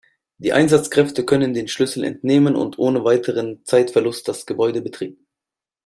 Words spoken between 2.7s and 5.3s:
ohne weiteren Zeitverlust das Gebäude betreten.